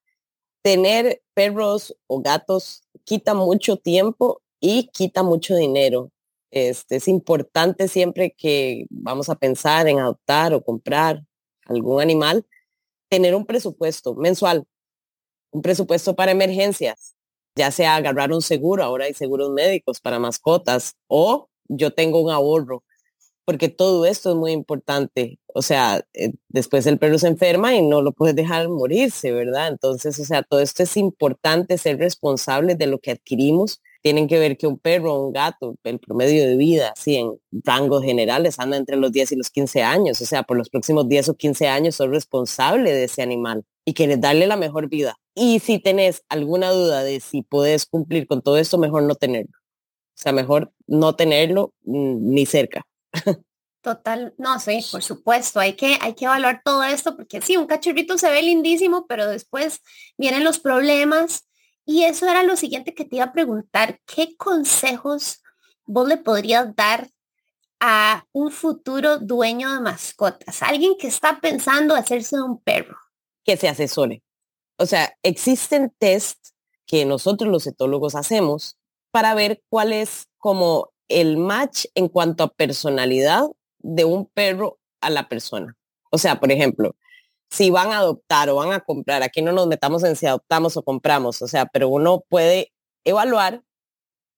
tener 0.62 1.22
perros 1.34 1.94
o 2.08 2.22
gatos 2.22 2.84
quita 3.04 3.34
mucho 3.34 3.76
tiempo 3.76 4.42
y 4.62 4.88
quita 4.94 5.24
mucho 5.24 5.58
dinero. 5.58 6.10
Este, 6.52 6.96
es 6.96 7.10
importante 7.10 7.90
siempre 7.90 8.34
que 8.38 8.86
vamos 8.90 9.28
a 9.28 9.36
pensar 9.36 9.90
en 9.90 10.00
adoptar 10.00 10.54
o 10.54 10.64
comprar 10.64 11.22
algún 11.66 12.02
animal, 12.02 12.46
tener 13.10 13.36
un 13.36 13.46
presupuesto 13.46 14.16
mensual, 14.16 14.66
un 15.54 15.62
presupuesto 15.62 16.16
para 16.16 16.32
emergencias, 16.32 17.16
ya 17.56 17.72
sea 17.72 17.96
agarrar 17.96 18.32
un 18.34 18.42
seguro, 18.42 18.84
ahora 18.84 19.06
hay 19.06 19.14
seguros 19.14 19.52
médicos 19.52 20.02
para 20.02 20.20
mascotas, 20.20 20.96
o 21.08 21.50
yo 21.70 21.92
tengo 21.92 22.22
un 22.22 22.32
ahorro 22.32 22.84
porque 23.46 23.70
todo 23.70 24.06
esto 24.06 24.32
es 24.32 24.36
muy 24.36 24.52
importante. 24.52 25.40
O 25.54 25.62
sea, 25.62 26.06
eh, 26.14 26.34
después 26.50 26.86
el 26.88 26.98
perro 26.98 27.18
se 27.20 27.28
enferma 27.28 27.76
y 27.76 27.82
no 27.82 28.02
lo 28.02 28.14
puedes 28.14 28.36
dejar 28.36 28.70
morirse, 28.70 29.32
¿verdad? 29.32 29.68
Entonces, 29.68 30.18
o 30.20 30.26
sea, 30.26 30.44
todo 30.44 30.62
esto 30.62 30.84
es 30.84 30.96
importante, 30.98 31.78
ser 31.78 31.98
responsables 31.98 32.78
de 32.78 32.88
lo 32.88 33.00
que 33.00 33.12
adquirimos. 33.12 33.82
Tienen 34.02 34.28
que 34.28 34.40
ver 34.40 34.58
que 34.58 34.68
un 34.68 34.80
perro 34.80 35.14
o 35.14 35.28
un 35.28 35.34
gato, 35.34 35.76
el 35.84 36.00
promedio 36.00 36.46
de 36.46 36.56
vida, 36.58 36.94
así 36.96 37.16
en 37.18 37.38
rangos 37.52 38.04
generales, 38.04 38.60
anda 38.60 38.78
entre 38.78 38.98
los 38.98 39.12
10 39.12 39.34
y 39.34 39.36
los 39.36 39.50
15 39.50 39.82
años. 39.84 40.22
O 40.22 40.26
sea, 40.26 40.44
por 40.44 40.58
los 40.58 40.70
próximos 40.70 41.08
10 41.08 41.30
o 41.30 41.36
15 41.36 41.68
años 41.68 41.96
soy 41.96 42.08
responsable 42.08 42.92
de 42.94 43.06
ese 43.06 43.22
animal 43.22 43.66
y 43.86 43.94
quieres 43.94 44.22
darle 44.22 44.48
la 44.48 44.56
mejor 44.56 44.90
vida. 44.90 45.18
Y 45.36 45.60
si 45.60 45.80
tenés 45.80 46.24
alguna 46.30 46.72
duda 46.72 47.04
de 47.04 47.20
si 47.20 47.42
puedes 47.42 47.86
cumplir 47.86 48.28
con 48.28 48.42
todo 48.42 48.58
esto, 48.58 48.78
mejor 48.78 49.04
no 49.04 49.16
tenerlo. 49.16 49.54
O 49.56 50.22
sea, 50.22 50.32
mejor 50.32 50.72
no 50.88 51.16
tenerlo 51.16 51.74
mm, 51.84 52.34
ni 52.34 52.46
cerca. 52.46 52.86
Total, 53.82 54.34
no, 54.38 54.60
sí, 54.62 54.80
por 54.92 55.04
supuesto, 55.04 55.60
hay 55.60 55.74
que, 55.74 55.98
hay 56.00 56.14
que 56.14 56.24
evaluar 56.24 56.62
todo 56.64 56.84
esto 56.84 57.18
porque 57.18 57.42
sí, 57.42 57.58
un 57.58 57.68
cachorrito 57.68 58.18
se 58.18 58.32
ve 58.32 58.42
lindísimo, 58.42 59.06
pero 59.08 59.28
después 59.28 59.82
vienen 60.18 60.46
los 60.46 60.60
problemas 60.60 61.50
y 61.86 62.04
eso 62.04 62.26
era 62.26 62.44
lo 62.44 62.56
siguiente 62.56 62.94
que 62.94 63.04
te 63.04 63.18
iba 63.18 63.26
a 63.26 63.34
preguntar, 63.34 64.00
¿qué 64.06 64.38
consejos 64.38 65.42
vos 65.86 66.08
le 66.08 66.16
podrías 66.16 66.74
dar 66.78 67.10
a 67.82 68.26
un 68.32 68.52
futuro 68.52 69.18
dueño 69.20 69.74
de 69.74 69.82
mascotas, 69.82 70.64
alguien 70.64 70.96
que 70.98 71.08
está 71.08 71.42
pensando 71.42 71.94
hacerse 71.94 72.42
un 72.42 72.62
perro? 72.62 72.98
Que 73.44 73.58
se 73.58 73.68
asesore. 73.68 74.24
O 74.78 74.86
sea, 74.86 75.14
existen 75.24 75.94
test 75.98 76.40
que 76.86 77.06
nosotros 77.06 77.52
los 77.52 77.68
etólogos 77.68 78.16
hacemos 78.16 78.78
para 79.12 79.34
ver 79.36 79.62
cuál 79.70 79.94
es 79.94 80.28
como 80.38 80.92
el 81.08 81.38
match 81.38 81.86
en 81.96 82.08
cuanto 82.08 82.44
a 82.44 82.54
personalidad 82.54 83.44
de 83.80 84.06
un 84.06 84.26
perro 84.26 84.80
a 85.02 85.10
la 85.10 85.30
persona. 85.30 85.78
O 86.12 86.18
sea, 86.18 86.40
por 86.40 86.52
ejemplo, 86.52 86.96
si 87.50 87.70
van 87.70 87.92
a 87.92 88.00
adoptar 88.00 88.50
o 88.50 88.56
van 88.56 88.72
a 88.72 88.80
comprar, 88.80 89.22
aquí 89.22 89.42
no 89.42 89.52
nos 89.52 89.68
metamos 89.68 90.04
en 90.04 90.16
si 90.16 90.26
adoptamos 90.26 90.76
o 90.76 90.84
compramos, 90.84 91.42
o 91.42 91.48
sea, 91.48 91.68
pero 91.68 91.88
uno 91.90 92.24
puede 92.28 92.74
evaluar 93.04 93.64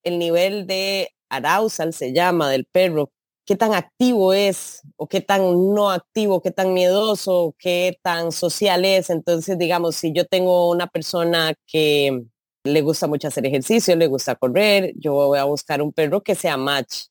el 0.04 0.20
nivel 0.20 0.68
de 0.68 1.12
arousal, 1.30 1.94
se 1.94 2.14
llama, 2.14 2.50
del 2.50 2.66
perro, 2.66 3.12
qué 3.46 3.56
tan 3.56 3.74
activo 3.74 4.34
es 4.34 4.82
o 4.98 5.08
qué 5.08 5.22
tan 5.22 5.74
no 5.74 5.92
activo, 5.92 6.42
qué 6.42 6.52
tan 6.52 6.74
miedoso, 6.74 7.56
qué 7.60 8.00
tan 8.02 8.32
social 8.32 8.86
es. 8.86 9.10
Entonces, 9.10 9.58
digamos, 9.58 9.96
si 9.96 10.14
yo 10.14 10.26
tengo 10.26 10.70
una 10.70 10.88
persona 10.88 11.54
que 11.68 12.26
le 12.64 12.82
gusta 12.82 13.08
mucho 13.08 13.28
hacer 13.28 13.46
ejercicio, 13.46 13.96
le 13.96 14.08
gusta 14.08 14.36
correr, 14.36 14.94
yo 14.98 15.14
voy 15.14 15.40
a 15.40 15.44
buscar 15.46 15.82
un 15.82 15.94
perro 15.94 16.22
que 16.24 16.36
sea 16.36 16.58
match 16.58 17.06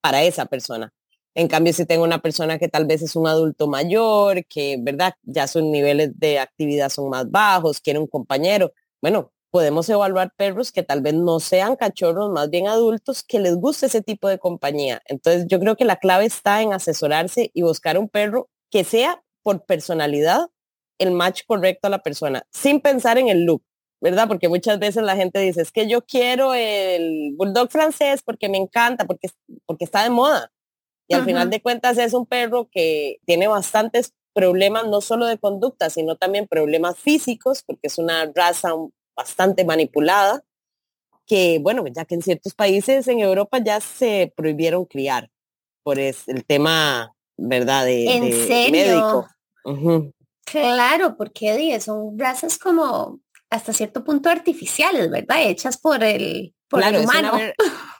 para 0.00 0.22
esa 0.22 0.46
persona. 0.46 0.92
En 1.34 1.48
cambio, 1.48 1.72
si 1.72 1.86
tengo 1.86 2.04
una 2.04 2.20
persona 2.20 2.58
que 2.58 2.68
tal 2.68 2.86
vez 2.86 3.02
es 3.02 3.16
un 3.16 3.26
adulto 3.26 3.68
mayor, 3.68 4.44
que, 4.46 4.76
¿verdad? 4.80 5.14
Ya 5.22 5.46
sus 5.46 5.62
niveles 5.62 6.18
de 6.18 6.38
actividad 6.38 6.88
son 6.90 7.10
más 7.10 7.30
bajos, 7.30 7.80
quiere 7.80 7.98
un 7.98 8.06
compañero, 8.08 8.72
bueno, 9.00 9.32
podemos 9.50 9.88
evaluar 9.88 10.32
perros 10.36 10.72
que 10.72 10.82
tal 10.82 11.00
vez 11.00 11.14
no 11.14 11.40
sean 11.40 11.76
cachorros, 11.76 12.30
más 12.30 12.50
bien 12.50 12.68
adultos, 12.68 13.22
que 13.22 13.40
les 13.40 13.56
guste 13.56 13.86
ese 13.86 14.02
tipo 14.02 14.28
de 14.28 14.38
compañía. 14.38 15.02
Entonces, 15.06 15.46
yo 15.48 15.58
creo 15.58 15.76
que 15.76 15.84
la 15.84 15.96
clave 15.96 16.26
está 16.26 16.62
en 16.62 16.72
asesorarse 16.72 17.50
y 17.54 17.62
buscar 17.62 17.98
un 17.98 18.08
perro 18.08 18.48
que 18.70 18.84
sea 18.84 19.22
por 19.42 19.64
personalidad 19.64 20.48
el 20.98 21.12
match 21.12 21.42
correcto 21.46 21.86
a 21.86 21.90
la 21.90 22.02
persona, 22.02 22.44
sin 22.50 22.80
pensar 22.80 23.18
en 23.18 23.28
el 23.28 23.44
look, 23.44 23.62
¿verdad? 24.00 24.28
Porque 24.28 24.48
muchas 24.48 24.78
veces 24.78 25.02
la 25.02 25.16
gente 25.16 25.38
dice, 25.40 25.62
es 25.62 25.72
que 25.72 25.88
yo 25.88 26.02
quiero 26.02 26.54
el 26.54 27.34
bulldog 27.36 27.70
francés 27.70 28.22
porque 28.24 28.48
me 28.48 28.58
encanta, 28.58 29.06
porque, 29.06 29.28
porque 29.64 29.84
está 29.84 30.02
de 30.02 30.10
moda. 30.10 30.52
Y 31.10 31.14
al 31.14 31.24
final 31.24 31.48
de 31.48 31.62
cuentas 31.62 31.96
es 31.96 32.12
un 32.12 32.26
perro 32.26 32.68
que 32.70 33.16
tiene 33.24 33.48
bastantes 33.48 34.12
problemas, 34.34 34.86
no 34.88 35.00
solo 35.00 35.24
de 35.24 35.38
conducta, 35.38 35.88
sino 35.88 36.16
también 36.16 36.46
problemas 36.46 36.98
físicos, 36.98 37.62
porque 37.62 37.86
es 37.86 37.96
una 37.96 38.30
raza 38.34 38.74
bastante 39.18 39.64
manipulada, 39.64 40.44
que 41.26 41.58
bueno, 41.60 41.84
ya 41.88 42.04
que 42.04 42.14
en 42.14 42.22
ciertos 42.22 42.54
países 42.54 43.08
en 43.08 43.18
Europa 43.18 43.58
ya 43.58 43.80
se 43.80 44.32
prohibieron 44.36 44.84
criar 44.84 45.28
por 45.82 45.98
el 45.98 46.14
tema, 46.46 47.12
¿verdad? 47.36 47.84
De, 47.84 48.04
¿En 48.04 48.32
serio? 48.32 48.70
médico. 49.64 50.08
Claro, 50.44 51.16
porque 51.16 51.78
son 51.80 52.18
razas 52.18 52.58
como 52.58 53.20
hasta 53.50 53.72
cierto 53.72 54.04
punto 54.04 54.30
artificiales, 54.30 55.10
¿verdad? 55.10 55.42
Hechas 55.42 55.78
por 55.78 56.02
el, 56.04 56.54
por 56.68 56.82
el 56.82 57.04
humano. 57.04 57.32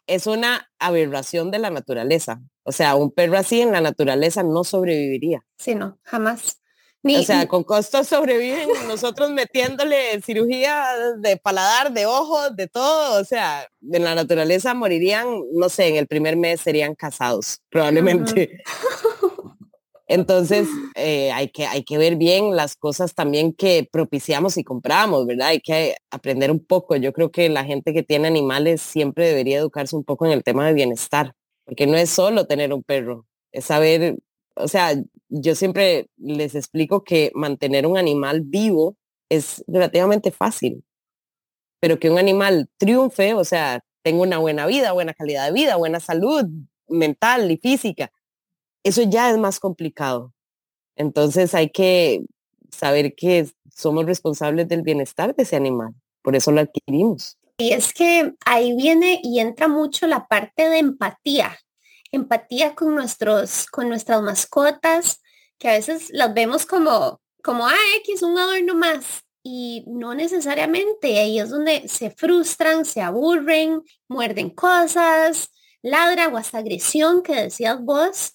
Es 0.06 0.26
una, 0.26 0.70
aberración 0.78 1.50
de 1.50 1.58
la 1.58 1.70
naturaleza. 1.70 2.40
O 2.62 2.72
sea, 2.72 2.94
un 2.94 3.10
perro 3.10 3.37
así 3.37 3.60
en 3.60 3.72
la 3.72 3.80
naturaleza 3.80 4.42
no 4.42 4.64
sobreviviría. 4.64 5.44
Sí, 5.58 5.75
no, 5.75 5.98
jamás. 6.02 6.60
O 7.05 7.23
sea, 7.23 7.47
con 7.47 7.62
costos 7.64 8.09
sobreviven 8.09 8.69
nosotros 8.88 9.31
metiéndole 9.31 10.21
cirugía 10.23 10.85
de 11.19 11.37
paladar, 11.37 11.93
de 11.93 12.07
ojos, 12.07 12.55
de 12.57 12.67
todo. 12.67 13.21
O 13.21 13.25
sea, 13.25 13.69
en 13.81 14.05
la 14.05 14.14
naturaleza 14.14 14.75
morirían, 14.75 15.26
no 15.52 15.69
sé, 15.69 15.88
en 15.88 15.97
el 15.97 16.07
primer 16.07 16.37
mes 16.37 16.61
serían 16.61 16.95
casados, 16.95 17.61
probablemente. 17.71 18.62
Entonces, 20.09 20.67
eh, 20.95 21.31
hay, 21.33 21.49
que, 21.50 21.67
hay 21.67 21.85
que 21.85 21.99
ver 21.99 22.17
bien 22.17 22.57
las 22.57 22.76
cosas 22.76 23.14
también 23.14 23.52
que 23.52 23.87
propiciamos 23.90 24.57
y 24.57 24.64
compramos, 24.64 25.26
¿verdad? 25.26 25.49
Hay 25.49 25.61
que 25.61 25.97
aprender 26.11 26.50
un 26.50 26.64
poco. 26.64 26.97
Yo 26.97 27.12
creo 27.12 27.31
que 27.31 27.50
la 27.50 27.64
gente 27.64 27.93
que 27.93 28.02
tiene 28.02 28.26
animales 28.26 28.81
siempre 28.81 29.26
debería 29.26 29.59
educarse 29.59 29.95
un 29.95 30.05
poco 30.05 30.25
en 30.25 30.33
el 30.33 30.43
tema 30.43 30.67
de 30.67 30.73
bienestar, 30.73 31.35
porque 31.67 31.87
no 31.87 31.99
es 31.99 32.09
solo 32.09 32.47
tener 32.47 32.73
un 32.73 32.83
perro, 32.83 33.26
es 33.52 33.67
saber, 33.67 34.17
o 34.59 34.69
sea, 34.69 34.95
yo 35.29 35.55
siempre 35.55 36.09
les 36.17 36.55
explico 36.55 37.05
que 37.05 37.31
mantener 37.35 37.87
un 37.87 37.99
animal 37.99 38.43
vivo 38.43 38.97
es 39.29 39.65
relativamente 39.67 40.31
fácil, 40.31 40.85
pero 41.81 41.99
que 41.99 42.11
un 42.11 42.19
animal 42.19 42.69
triunfe, 42.79 43.35
o 43.35 43.45
sea, 43.45 43.85
tenga 44.03 44.23
una 44.23 44.38
buena 44.38 44.67
vida, 44.67 44.93
buena 44.93 45.15
calidad 45.15 45.47
de 45.47 45.53
vida, 45.53 45.77
buena 45.77 46.00
salud 46.00 46.45
mental 46.88 47.50
y 47.50 47.59
física, 47.59 48.11
eso 48.83 49.03
ya 49.03 49.31
es 49.31 49.38
más 49.38 49.61
complicado. 49.61 50.33
Entonces 50.97 51.55
hay 51.55 51.71
que 51.71 52.25
saber 52.71 53.15
que 53.15 53.49
somos 53.75 54.07
responsables 54.07 54.69
del 54.69 54.83
bienestar 54.83 55.35
de 55.35 55.43
ese 55.43 55.57
animal, 55.57 55.95
por 56.23 56.37
eso 56.37 56.50
lo 56.50 56.61
adquirimos. 56.61 57.38
Y 57.59 57.73
es 57.73 57.93
que 57.93 58.35
ahí 58.45 58.75
viene 58.77 59.21
y 59.23 59.41
entra 59.41 59.69
mucho 59.69 60.07
la 60.07 60.27
parte 60.27 60.69
de 60.69 60.79
empatía, 60.79 61.59
empatía 62.12 62.75
con 62.75 62.95
nuestros, 62.95 63.67
con 63.67 63.88
nuestras 63.88 64.23
mascotas, 64.23 65.21
que 65.59 65.69
a 65.69 65.73
veces 65.73 66.09
las 66.11 66.33
vemos 66.35 66.67
como, 66.67 67.21
como, 67.43 67.67
ah, 67.67 67.75
X, 67.99 68.23
un 68.23 68.38
adorno 68.38 68.75
más. 68.75 69.25
Y 69.43 69.85
no 69.87 70.15
necesariamente, 70.15 71.19
ahí 71.19 71.38
es 71.38 71.50
donde 71.50 71.88
se 71.88 72.11
frustran, 72.11 72.85
se 72.85 73.00
aburren, 73.00 73.83
muerden 74.09 74.50
cosas, 74.50 75.50
ladra 75.83 76.29
o 76.29 76.37
hasta 76.37 76.59
agresión 76.59 77.23
que 77.23 77.35
decías 77.35 77.81
vos 77.81 78.35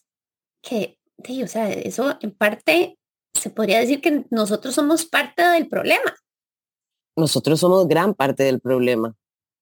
que, 0.61 0.97
o 1.43 1.47
sea, 1.47 1.71
eso 1.71 2.17
en 2.21 2.31
parte 2.31 2.97
se 3.33 3.49
podría 3.49 3.79
decir 3.79 4.01
que 4.01 4.25
nosotros 4.29 4.73
somos 4.73 5.05
parte 5.05 5.43
del 5.43 5.67
problema. 5.67 6.15
Nosotros 7.15 7.59
somos 7.59 7.87
gran 7.87 8.13
parte 8.13 8.43
del 8.43 8.59
problema. 8.59 9.15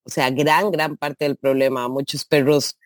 O 0.05 0.09
sea, 0.09 0.29
gran, 0.29 0.71
gran 0.71 0.97
parte 0.97 1.25
del 1.25 1.37
problema. 1.37 1.87
Muchos 1.87 2.25
perros 2.25 2.77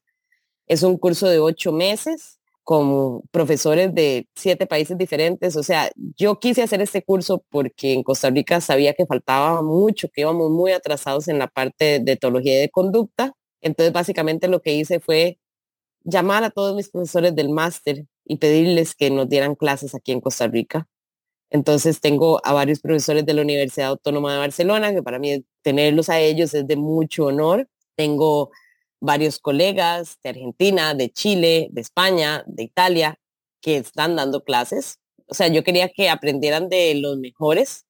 Es 0.67 0.83
un 0.83 0.97
curso 0.97 1.27
de 1.27 1.39
ocho 1.39 1.71
meses 1.71 2.39
con 2.63 3.21
profesores 3.31 3.93
de 3.93 4.27
siete 4.35 4.67
países 4.67 4.97
diferentes. 4.97 5.55
O 5.55 5.63
sea, 5.63 5.91
yo 6.17 6.39
quise 6.39 6.63
hacer 6.63 6.81
este 6.81 7.03
curso 7.03 7.43
porque 7.49 7.93
en 7.93 8.03
Costa 8.03 8.29
Rica 8.29 8.61
sabía 8.61 8.93
que 8.93 9.05
faltaba 9.05 9.61
mucho, 9.61 10.09
que 10.13 10.21
íbamos 10.21 10.49
muy 10.51 10.71
atrasados 10.71 11.27
en 11.27 11.39
la 11.39 11.47
parte 11.47 11.99
de 11.99 12.13
etología 12.13 12.55
y 12.55 12.61
de 12.61 12.69
conducta. 12.69 13.33
Entonces, 13.61 13.93
básicamente 13.93 14.47
lo 14.47 14.61
que 14.61 14.73
hice 14.75 14.99
fue 14.99 15.39
llamar 16.03 16.43
a 16.43 16.51
todos 16.51 16.75
mis 16.75 16.89
profesores 16.89 17.35
del 17.35 17.49
máster 17.49 18.05
y 18.25 18.37
pedirles 18.37 18.95
que 18.95 19.11
nos 19.11 19.29
dieran 19.29 19.55
clases 19.55 19.95
aquí 19.95 20.11
en 20.13 20.21
Costa 20.21 20.47
Rica 20.47 20.87
entonces 21.53 22.01
tengo 22.01 22.41
a 22.43 22.51
varios 22.51 22.79
profesores 22.79 23.27
de 23.27 23.33
la 23.35 23.43
Universidad 23.43 23.89
Autónoma 23.89 24.33
de 24.33 24.39
Barcelona, 24.39 24.91
que 24.91 25.03
para 25.03 25.19
mí 25.19 25.45
tenerlos 25.61 26.09
a 26.09 26.19
ellos 26.19 26.51
es 26.55 26.65
de 26.67 26.75
mucho 26.75 27.25
honor. 27.25 27.69
Tengo 27.95 28.49
varios 29.03 29.37
colegas 29.37 30.17
de 30.23 30.29
Argentina, 30.29 30.93
de 30.93 31.11
Chile, 31.11 31.67
de 31.71 31.81
España, 31.81 32.43
de 32.47 32.63
Italia, 32.63 33.19
que 33.61 33.77
están 33.77 34.15
dando 34.15 34.43
clases. 34.43 34.99
O 35.27 35.33
sea, 35.33 35.49
yo 35.49 35.63
quería 35.63 35.89
que 35.89 36.09
aprendieran 36.09 36.69
de 36.69 36.95
los 36.95 37.17
mejores. 37.17 37.85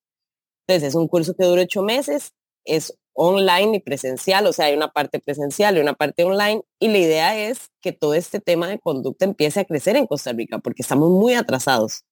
Entonces 0.66 0.90
es 0.90 0.96
un 0.96 1.08
curso 1.08 1.36
que 1.36 1.46
dura 1.46 1.64
ocho 1.64 1.84
meses, 1.84 2.34
es 2.66 2.98
online 3.14 3.78
y 3.78 3.80
presencial, 3.80 4.48
o 4.48 4.54
sea, 4.54 4.68
hay 4.68 4.76
una 4.76 4.92
parte 4.92 5.20
presencial 5.20 5.78
y 5.78 5.82
una 5.82 5.94
parte 5.94 6.24
online. 6.24 6.64
Y 6.80 6.88
la 6.88 6.98
idea 6.98 7.38
es 7.38 7.70
que 7.80 7.92
todo 7.92 8.16
este 8.16 8.40
tema 8.40 8.68
de 8.68 8.80
conducta 8.80 9.26
empiece 9.26 9.60
a 9.60 9.66
crecer 9.66 9.96
en 9.96 10.08
Costa 10.08 10.34
Rica, 10.34 10.60
porque 10.60 10.82
estamos 10.82 11.12
muy 11.12 11.36
atrasados 11.36 12.06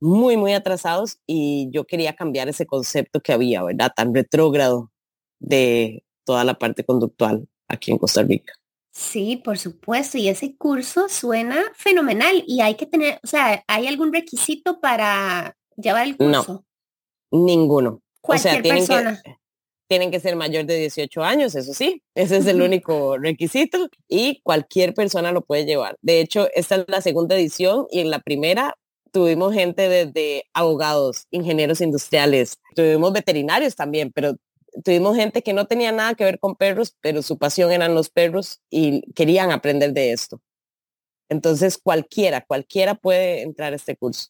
muy, 0.00 0.36
muy 0.36 0.52
atrasados 0.52 1.20
y 1.28 1.70
yo 1.70 1.84
quería 1.84 2.16
cambiar 2.16 2.48
ese 2.48 2.66
concepto 2.66 3.20
que 3.20 3.32
había, 3.32 3.62
¿verdad? 3.62 3.92
Tan 3.94 4.12
retrógrado 4.12 4.90
de 5.38 6.04
toda 6.24 6.42
la 6.42 6.54
parte 6.54 6.84
conductual 6.84 7.48
aquí 7.72 7.90
en 7.90 7.98
Costa 7.98 8.22
Rica. 8.22 8.52
Sí, 8.92 9.40
por 9.42 9.58
supuesto. 9.58 10.18
Y 10.18 10.28
ese 10.28 10.56
curso 10.56 11.08
suena 11.08 11.62
fenomenal. 11.74 12.44
Y 12.46 12.60
hay 12.60 12.74
que 12.76 12.86
tener, 12.86 13.18
o 13.22 13.26
sea, 13.26 13.64
¿hay 13.66 13.86
algún 13.86 14.12
requisito 14.12 14.80
para 14.80 15.56
llevar 15.76 16.06
el 16.06 16.16
curso? 16.16 16.64
No, 17.30 17.44
ninguno. 17.44 18.02
Cualquier 18.20 18.52
o 18.52 18.54
sea, 18.54 18.62
tienen 18.62 18.86
persona. 18.86 19.22
Que, 19.24 19.36
tienen 19.92 20.10
que 20.10 20.20
ser 20.20 20.36
mayor 20.36 20.64
de 20.64 20.78
18 20.78 21.22
años, 21.22 21.54
eso 21.54 21.74
sí, 21.74 22.02
ese 22.14 22.38
es 22.38 22.46
el 22.46 22.62
único 22.62 23.18
requisito 23.18 23.90
y 24.08 24.40
cualquier 24.42 24.94
persona 24.94 25.32
lo 25.32 25.42
puede 25.42 25.66
llevar. 25.66 25.98
De 26.00 26.22
hecho, 26.22 26.48
esta 26.54 26.76
es 26.76 26.84
la 26.88 27.02
segunda 27.02 27.36
edición 27.36 27.88
y 27.90 28.00
en 28.00 28.08
la 28.08 28.20
primera 28.20 28.74
tuvimos 29.10 29.52
gente 29.52 29.90
desde 29.90 30.44
abogados, 30.54 31.26
ingenieros 31.30 31.82
industriales, 31.82 32.58
tuvimos 32.74 33.12
veterinarios 33.12 33.76
también, 33.76 34.10
pero 34.14 34.36
tuvimos 34.84 35.16
gente 35.16 35.42
que 35.42 35.52
no 35.52 35.66
tenía 35.66 35.92
nada 35.92 36.14
que 36.14 36.24
ver 36.24 36.38
con 36.38 36.56
perros, 36.56 36.96
pero 37.00 37.22
su 37.22 37.38
pasión 37.38 37.72
eran 37.72 37.94
los 37.94 38.08
perros 38.08 38.60
y 38.70 39.02
querían 39.12 39.50
aprender 39.50 39.92
de 39.92 40.12
esto. 40.12 40.40
Entonces 41.28 41.78
cualquiera, 41.78 42.44
cualquiera 42.44 42.94
puede 42.94 43.42
entrar 43.42 43.72
a 43.72 43.76
este 43.76 43.96
curso. 43.96 44.28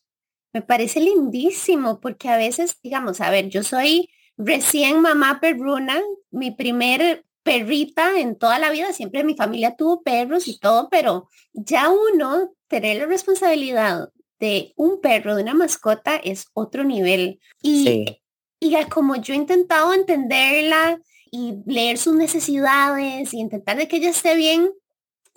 Me 0.53 0.63
parece 0.63 1.01
lindísimo 1.01 2.01
porque 2.01 2.29
a 2.29 2.37
veces, 2.37 2.77
digamos, 2.83 3.21
a 3.21 3.31
ver, 3.31 3.49
yo 3.49 3.63
soy 3.63 4.11
recién 4.37 5.01
mamá 5.01 5.41
perruna, 5.41 6.01
mi 6.31 6.51
primer 6.51 7.25
perrita 7.43 8.21
en 8.21 8.37
toda 8.37 8.59
la 8.59 8.71
vida, 8.71 8.93
siempre 8.93 9.25
mi 9.25 9.35
familia 9.35 9.77
tuvo 9.77 10.03
perros 10.03 10.47
y 10.47 10.59
todo, 10.59 10.89
pero 10.91 11.29
ya 11.53 11.91
uno 11.91 12.55
tener 12.69 12.99
la 12.99 13.07
responsabilidad 13.07 14.11
de 14.39 14.73
un 14.77 15.01
perro, 15.01 15.37
de 15.37 15.43
una 15.43 15.55
mascota, 15.55 16.17
es 16.17 16.47
otro 16.53 16.85
nivel. 16.85 17.41
Y, 17.63 17.85
Sí. 17.85 18.22
Y 18.65 18.85
como 18.87 19.17
yo 19.17 19.35
he 19.35 19.37
intentado 19.37 19.93
entenderla 19.93 21.01
y 21.33 21.55
leer 21.67 21.99
sus 21.99 22.15
necesidades 22.15 23.35
y 23.35 23.41
intentar 23.41 23.77
de 23.77 23.89
que 23.89 23.97
ella 23.97 24.11
esté 24.11 24.37
bien, 24.37 24.71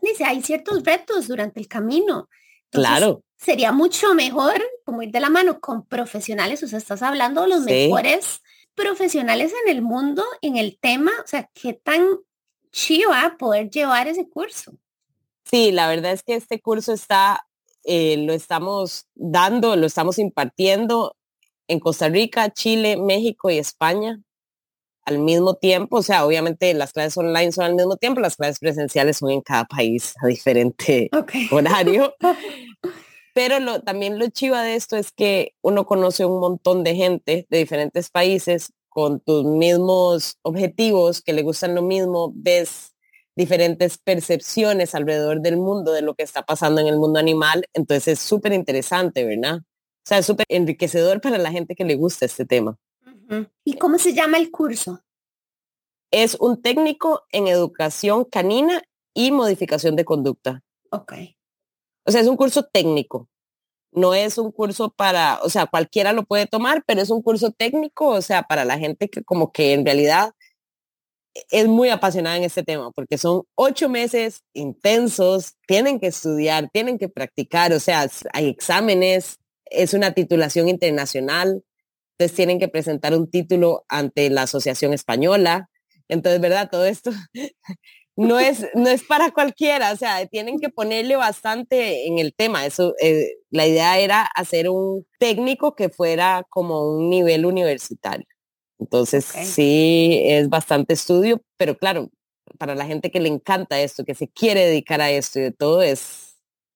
dice, 0.01 0.25
hay 0.25 0.43
ciertos 0.43 0.83
retos 0.83 1.27
durante 1.27 1.59
el 1.59 1.67
camino. 1.67 2.29
Entonces, 2.65 2.89
Claro, 2.89 3.21
Sería 3.37 3.71
mucho 3.73 4.13
mejor 4.15 4.61
como 4.85 5.01
ir 5.03 5.11
de 5.11 5.19
la 5.19 5.29
mano 5.29 5.59
con 5.59 5.85
profesionales, 5.85 6.63
o 6.63 6.67
sea, 6.67 6.77
estás 6.79 7.01
hablando 7.01 7.41
de 7.41 7.47
los 7.49 7.63
Sí. 7.65 7.71
mejores 7.71 8.41
profesionales 8.75 9.53
en 9.65 9.75
el 9.75 9.81
mundo 9.81 10.23
en 10.41 10.57
el 10.57 10.77
tema, 10.79 11.11
o 11.23 11.27
sea, 11.27 11.49
qué 11.53 11.73
tan 11.73 12.07
chiva 12.71 13.35
poder 13.39 13.69
llevar 13.69 14.07
ese 14.07 14.29
curso. 14.29 14.73
sí, 15.43 15.71
la 15.71 15.87
verdad 15.87 16.11
es 16.11 16.23
que 16.23 16.35
este 16.35 16.59
curso 16.61 16.93
está, 16.93 17.45
eh, 17.83 18.17
lo 18.17 18.33
estamos 18.33 19.07
dando, 19.15 19.75
lo 19.75 19.85
estamos 19.85 20.17
impartiendo 20.17 21.15
en 21.67 21.79
Costa 21.79 22.09
Rica, 22.09 22.49
Chile, 22.51 22.97
México 22.97 23.49
y 23.49 23.57
España 23.57 24.19
al 25.05 25.19
mismo 25.19 25.55
tiempo. 25.55 25.97
O 25.97 26.03
sea, 26.03 26.25
obviamente 26.25 26.73
las 26.73 26.93
clases 26.93 27.17
online 27.17 27.51
son 27.51 27.65
al 27.65 27.75
mismo 27.75 27.95
tiempo, 27.97 28.19
las 28.19 28.35
clases 28.35 28.59
presenciales 28.59 29.17
son 29.17 29.31
en 29.31 29.41
cada 29.41 29.65
país 29.65 30.13
a 30.21 30.27
diferente 30.27 31.09
horario. 31.51 32.13
Pero 33.33 33.59
lo, 33.59 33.81
también 33.81 34.17
lo 34.17 34.29
chiva 34.29 34.63
de 34.63 34.75
esto 34.75 34.95
es 34.95 35.11
que 35.11 35.53
uno 35.61 35.85
conoce 35.85 36.25
un 36.25 36.39
montón 36.39 36.83
de 36.83 36.95
gente 36.95 37.45
de 37.49 37.57
diferentes 37.57 38.09
países 38.09 38.71
con 38.87 39.19
tus 39.19 39.43
mismos 39.43 40.37
objetivos, 40.41 41.21
que 41.21 41.33
le 41.33 41.41
gustan 41.41 41.75
lo 41.75 41.81
mismo, 41.81 42.31
ves 42.33 42.95
diferentes 43.35 43.97
percepciones 43.97 44.95
alrededor 44.95 45.41
del 45.41 45.57
mundo 45.57 45.91
de 45.91 46.01
lo 46.01 46.15
que 46.15 46.23
está 46.23 46.43
pasando 46.45 46.79
en 46.79 46.87
el 46.87 46.97
mundo 46.97 47.19
animal. 47.19 47.65
Entonces 47.73 48.07
es 48.07 48.19
súper 48.19 48.53
interesante, 48.53 49.25
¿verdad? 49.25 49.59
O 50.05 50.07
sea, 50.07 50.19
es 50.19 50.27
súper 50.27 50.45
enriquecedor 50.49 51.19
para 51.19 51.39
la 51.39 51.51
gente 51.51 51.75
que 51.75 51.83
le 51.83 51.95
gusta 51.95 52.27
este 52.27 52.45
tema. 52.45 52.77
¿Y 53.63 53.77
cómo 53.77 53.97
se 53.97 54.13
llama 54.13 54.37
el 54.37 54.51
curso? 54.51 55.01
Es 56.11 56.35
un 56.39 56.61
técnico 56.61 57.23
en 57.31 57.47
educación 57.47 58.23
canina 58.23 58.83
y 59.15 59.31
modificación 59.31 59.95
de 59.95 60.05
conducta. 60.05 60.63
Ok. 60.91 61.13
O 62.05 62.11
sea, 62.11 62.21
es 62.21 62.27
un 62.27 62.37
curso 62.37 62.63
técnico. 62.63 63.27
No 63.91 64.13
es 64.13 64.37
un 64.37 64.51
curso 64.51 64.91
para, 64.91 65.39
o 65.41 65.49
sea, 65.49 65.65
cualquiera 65.65 66.13
lo 66.13 66.23
puede 66.23 66.45
tomar, 66.45 66.83
pero 66.85 67.01
es 67.01 67.09
un 67.09 67.23
curso 67.23 67.51
técnico, 67.51 68.09
o 68.09 68.21
sea, 68.21 68.43
para 68.43 68.63
la 68.63 68.77
gente 68.77 69.09
que 69.09 69.23
como 69.23 69.51
que 69.51 69.73
en 69.73 69.85
realidad 69.85 70.33
es 71.49 71.67
muy 71.67 71.89
apasionada 71.89 72.37
en 72.37 72.43
este 72.43 72.61
tema, 72.61 72.91
porque 72.91 73.17
son 73.17 73.43
ocho 73.55 73.89
meses 73.89 74.43
intensos, 74.53 75.55
tienen 75.65 75.99
que 75.99 76.07
estudiar, 76.07 76.69
tienen 76.71 76.99
que 76.99 77.09
practicar, 77.09 77.73
o 77.73 77.79
sea, 77.79 78.07
hay 78.33 78.49
exámenes, 78.49 79.39
es 79.65 79.93
una 79.93 80.11
titulación 80.13 80.69
internacional, 80.69 81.63
entonces 82.17 82.35
tienen 82.35 82.59
que 82.59 82.69
presentar 82.69 83.13
un 83.13 83.29
título 83.29 83.83
ante 83.89 84.29
la 84.29 84.43
Asociación 84.43 84.93
Española. 84.93 85.69
Entonces, 86.07 86.39
¿verdad? 86.39 86.69
Todo 86.71 86.85
esto 86.85 87.11
no 88.15 88.39
es, 88.39 88.67
no 88.73 88.87
es 88.87 89.03
para 89.03 89.31
cualquiera, 89.31 89.91
o 89.91 89.97
sea, 89.97 90.25
tienen 90.27 90.59
que 90.59 90.69
ponerle 90.69 91.17
bastante 91.17 92.07
en 92.07 92.19
el 92.19 92.33
tema. 92.33 92.65
Eso, 92.65 92.93
eh, 93.01 93.33
la 93.49 93.67
idea 93.67 93.99
era 93.99 94.21
hacer 94.23 94.69
un 94.69 95.05
técnico 95.19 95.75
que 95.75 95.89
fuera 95.89 96.45
como 96.49 96.89
un 96.95 97.09
nivel 97.09 97.45
universitario. 97.45 98.25
Entonces, 98.79 99.25
sí, 99.25 100.21
es 100.25 100.49
bastante 100.49 100.93
estudio, 100.93 101.41
pero 101.57 101.77
claro, 101.77 102.09
para 102.57 102.75
la 102.75 102.85
gente 102.85 103.11
que 103.11 103.19
le 103.19 103.29
encanta 103.29 103.79
esto, 103.79 104.05
que 104.05 104.15
se 104.15 104.27
quiere 104.27 104.65
dedicar 104.65 105.01
a 105.01 105.11
esto 105.11 105.39
y 105.39 105.43
de 105.43 105.51
todo, 105.51 105.81
es 105.81 106.24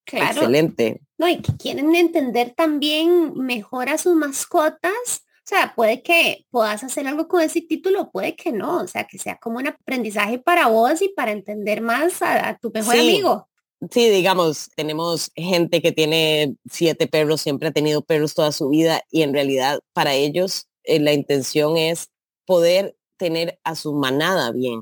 Claro. 0.10 0.32
excelente. 0.42 1.02
No, 1.18 1.28
y 1.30 1.42
que 1.42 1.56
quieren 1.58 1.94
entender 1.96 2.54
también 2.56 3.34
mejor 3.36 3.90
a 3.90 3.98
sus 3.98 4.16
mascotas. 4.16 5.24
O 5.40 5.50
sea, 5.50 5.74
puede 5.76 6.02
que 6.04 6.46
puedas 6.52 6.84
hacer 6.84 7.08
algo 7.08 7.28
con 7.28 7.42
ese 7.42 7.62
título, 7.62 8.12
puede 8.12 8.36
que 8.36 8.52
no. 8.52 8.82
O 8.82 8.88
sea, 8.88 9.06
que 9.06 9.18
sea 9.18 9.38
como 9.38 9.58
un 9.58 9.68
aprendizaje 9.68 10.40
para 10.40 10.68
vos 10.68 11.02
y 11.02 11.10
para 11.10 11.32
entender 11.32 11.82
más 11.82 12.22
a, 12.22 12.50
a 12.50 12.58
tu 12.58 12.72
mejor 12.74 12.94
Sí. 12.96 13.00
amigo. 13.02 13.48
Sí, 13.92 14.10
digamos, 14.10 14.70
tenemos 14.76 15.32
gente 15.36 15.82
que 15.82 15.92
tiene 15.94 16.56
siete 16.70 17.08
perros, 17.08 17.40
siempre 17.42 17.70
ha 17.70 17.72
tenido 17.72 18.02
perros 18.02 18.34
toda 18.34 18.52
su 18.52 18.68
vida 18.70 19.02
y 19.10 19.22
en 19.22 19.34
realidad 19.34 19.80
para 19.94 20.14
ellos 20.16 20.68
eh, 20.84 21.00
la 21.00 21.14
intención 21.14 21.78
es 21.78 22.10
poder 22.46 22.98
tener 23.18 23.58
a 23.64 23.76
su 23.76 23.94
manada 23.94 24.52
bien, 24.52 24.82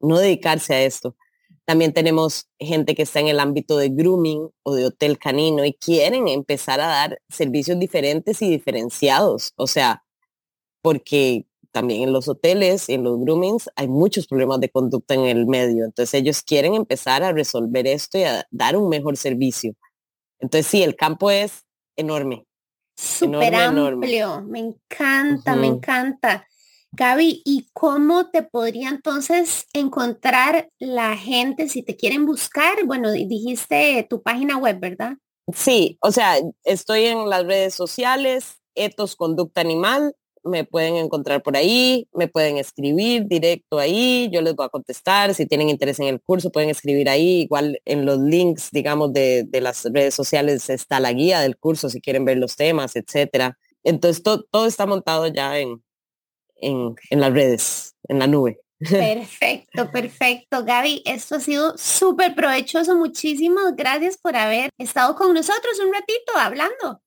no 0.00 0.18
dedicarse 0.18 0.74
a 0.74 0.82
esto. 0.82 1.16
También 1.70 1.92
tenemos 1.92 2.48
gente 2.58 2.96
que 2.96 3.02
está 3.02 3.20
en 3.20 3.28
el 3.28 3.38
ámbito 3.38 3.76
de 3.76 3.90
grooming 3.90 4.50
o 4.64 4.74
de 4.74 4.86
hotel 4.86 5.20
canino 5.20 5.64
y 5.64 5.72
quieren 5.72 6.26
empezar 6.26 6.80
a 6.80 6.88
dar 6.88 7.22
servicios 7.28 7.78
diferentes 7.78 8.42
y 8.42 8.50
diferenciados. 8.50 9.52
O 9.54 9.68
sea, 9.68 10.02
porque 10.82 11.46
también 11.70 12.02
en 12.02 12.12
los 12.12 12.26
hoteles 12.26 12.88
y 12.88 12.94
en 12.94 13.04
los 13.04 13.20
groomings 13.20 13.70
hay 13.76 13.86
muchos 13.86 14.26
problemas 14.26 14.58
de 14.58 14.68
conducta 14.68 15.14
en 15.14 15.26
el 15.26 15.46
medio. 15.46 15.84
Entonces 15.84 16.12
ellos 16.14 16.42
quieren 16.42 16.74
empezar 16.74 17.22
a 17.22 17.30
resolver 17.30 17.86
esto 17.86 18.18
y 18.18 18.24
a 18.24 18.44
dar 18.50 18.76
un 18.76 18.88
mejor 18.88 19.16
servicio. 19.16 19.74
Entonces 20.40 20.66
sí, 20.66 20.82
el 20.82 20.96
campo 20.96 21.30
es 21.30 21.64
enorme. 21.94 22.48
Súper 22.96 23.54
enorme. 23.54 24.06
amplio. 24.06 24.42
Me 24.42 24.58
encanta, 24.58 25.54
me 25.54 25.68
encanta. 25.68 26.48
Gaby, 26.92 27.42
¿y 27.44 27.68
cómo 27.72 28.30
te 28.30 28.42
podría 28.42 28.88
entonces 28.88 29.66
encontrar 29.72 30.68
la 30.78 31.16
gente 31.16 31.68
si 31.68 31.82
te 31.82 31.96
quieren 31.96 32.26
buscar? 32.26 32.84
Bueno, 32.84 33.12
di- 33.12 33.26
dijiste 33.26 34.06
tu 34.10 34.22
página 34.22 34.56
web, 34.58 34.80
¿verdad? 34.80 35.14
Sí, 35.54 35.98
o 36.02 36.10
sea, 36.12 36.36
estoy 36.64 37.06
en 37.06 37.28
las 37.28 37.44
redes 37.44 37.74
sociales, 37.74 38.60
Etos 38.74 39.16
Conducta 39.16 39.60
Animal, 39.60 40.14
me 40.42 40.64
pueden 40.64 40.96
encontrar 40.96 41.42
por 41.42 41.56
ahí, 41.56 42.08
me 42.14 42.28
pueden 42.28 42.56
escribir 42.56 43.26
directo 43.26 43.78
ahí, 43.78 44.28
yo 44.32 44.40
les 44.42 44.54
voy 44.54 44.66
a 44.66 44.70
contestar, 44.70 45.34
si 45.34 45.46
tienen 45.46 45.68
interés 45.68 46.00
en 46.00 46.06
el 46.06 46.20
curso 46.20 46.50
pueden 46.50 46.70
escribir 46.70 47.08
ahí, 47.08 47.42
igual 47.42 47.80
en 47.84 48.04
los 48.06 48.18
links, 48.18 48.70
digamos, 48.72 49.12
de, 49.12 49.44
de 49.46 49.60
las 49.60 49.84
redes 49.92 50.14
sociales 50.14 50.70
está 50.70 50.98
la 51.00 51.12
guía 51.12 51.40
del 51.40 51.56
curso 51.58 51.88
si 51.90 52.00
quieren 52.00 52.24
ver 52.24 52.38
los 52.38 52.56
temas, 52.56 52.96
etcétera. 52.96 53.58
Entonces 53.84 54.22
to- 54.22 54.44
todo 54.50 54.66
está 54.66 54.86
montado 54.86 55.26
ya 55.26 55.58
en, 55.58 55.82
en, 56.60 56.94
en 57.10 57.20
las 57.20 57.32
redes, 57.32 57.96
en 58.08 58.18
la 58.18 58.26
nube. 58.26 58.60
Perfecto, 58.80 59.90
perfecto. 59.90 60.64
Gaby, 60.64 61.02
esto 61.04 61.34
ha 61.34 61.40
sido 61.40 61.76
súper 61.76 62.34
provechoso. 62.34 62.96
Muchísimas 62.96 63.76
gracias 63.76 64.16
por 64.16 64.36
haber 64.36 64.70
estado 64.78 65.14
con 65.16 65.34
nosotros 65.34 65.78
un 65.84 65.92
ratito 65.92 66.32
hablando. 66.36 67.02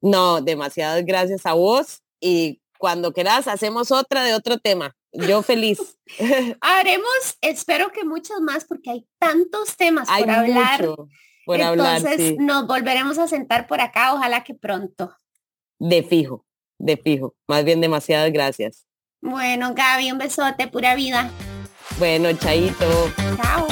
No, 0.00 0.40
demasiadas 0.40 1.04
gracias 1.04 1.46
a 1.46 1.52
vos 1.52 2.02
y 2.20 2.60
cuando 2.78 3.12
quieras 3.12 3.46
hacemos 3.46 3.92
otra 3.92 4.24
de 4.24 4.34
otro 4.34 4.58
tema. 4.58 4.96
Yo 5.12 5.42
feliz. 5.42 5.78
Haremos, 6.60 7.36
espero 7.40 7.90
que 7.92 8.04
muchos 8.04 8.40
más, 8.40 8.64
porque 8.64 8.90
hay 8.90 9.06
tantos 9.18 9.76
temas 9.76 10.08
Hay 10.10 10.24
por 10.24 10.32
hablar. 10.32 10.80
mucho 10.80 11.08
por 11.46 11.62
hablar, 11.62 11.98
Entonces 11.98 12.28
sí. 12.30 12.36
nos 12.40 12.66
volveremos 12.66 13.18
a 13.18 13.28
sentar 13.28 13.68
por 13.68 13.80
acá, 13.80 14.12
ojalá 14.12 14.42
que 14.42 14.54
pronto. 14.54 15.14
De 15.78 16.02
fijo, 16.02 16.45
de 16.78 16.96
fijo. 16.96 17.34
Más 17.48 17.64
bien 17.64 17.80
demasiadas 17.80 18.32
gracias. 18.32 18.86
Bueno, 19.20 19.74
Gaby, 19.74 20.12
un 20.12 20.18
besote, 20.18 20.68
pura 20.68 20.94
vida. 20.94 21.30
Bueno, 21.98 22.32
chaito. 22.32 23.12
Chao. 23.36 23.66